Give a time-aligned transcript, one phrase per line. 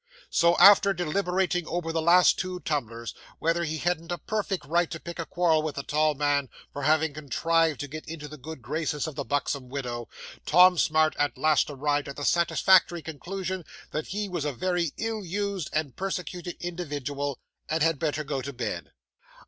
[0.31, 4.99] So, after deliberating over the two last tumblers, whether he hadn't a perfect right to
[4.99, 8.63] pick a quarrel with the tall man for having contrived to get into the good
[8.63, 10.09] graces of the buxom widow,
[10.43, 15.23] Tom Smart at last arrived at the satisfactory conclusion that he was a very ill
[15.23, 17.37] used and persecuted individual,
[17.69, 18.93] and had better go to bed.